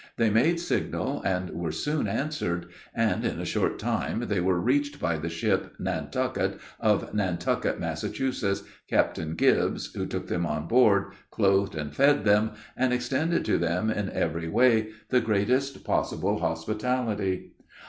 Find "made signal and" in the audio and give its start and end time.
0.31-1.51